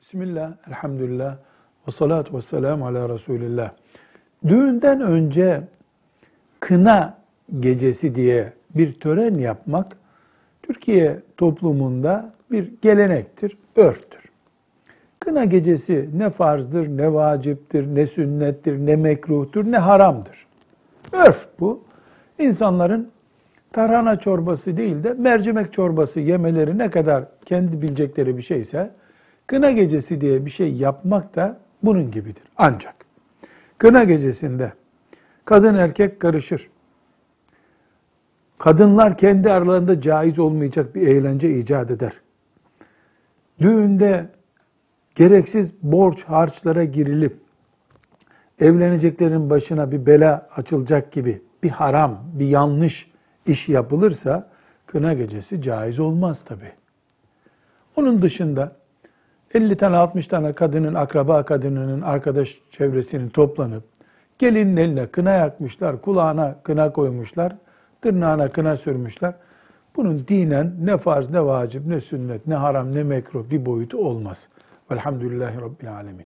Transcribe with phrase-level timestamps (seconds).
[0.00, 1.36] Bismillah, elhamdülillah,
[1.88, 3.70] ve salatu ve selamu ala Resulillah.
[4.48, 5.60] Düğünden önce
[6.60, 7.18] kına
[7.60, 9.96] gecesi diye bir tören yapmak
[10.62, 14.24] Türkiye toplumunda bir gelenektir, örftür.
[15.20, 20.46] Kına gecesi ne farzdır, ne vaciptir, ne sünnettir, ne mekruhtur, ne haramdır.
[21.12, 21.84] Örf bu.
[22.38, 23.10] İnsanların
[23.72, 28.90] tarhana çorbası değil de mercimek çorbası yemeleri ne kadar kendi bilecekleri bir şeyse,
[29.50, 32.42] kına gecesi diye bir şey yapmak da bunun gibidir.
[32.56, 32.94] Ancak
[33.78, 34.72] kına gecesinde
[35.44, 36.70] kadın erkek karışır.
[38.58, 42.12] Kadınlar kendi aralarında caiz olmayacak bir eğlence icat eder.
[43.58, 44.28] Düğünde
[45.14, 47.36] gereksiz borç harçlara girilip
[48.60, 53.10] evleneceklerin başına bir bela açılacak gibi bir haram, bir yanlış
[53.46, 54.50] iş yapılırsa
[54.86, 56.72] kına gecesi caiz olmaz tabi.
[57.96, 58.79] Onun dışında
[59.54, 63.84] 50 tane 60 tane kadının, akraba kadınının, arkadaş çevresinin toplanıp
[64.38, 67.56] gelinin eline kına yakmışlar, kulağına kına koymuşlar,
[68.02, 69.34] tırnağına kına sürmüşler.
[69.96, 74.48] Bunun dinen ne farz, ne vacip, ne sünnet, ne haram, ne mekruh bir boyutu olmaz.
[74.90, 76.29] Velhamdülillahi Rabbil Alemin.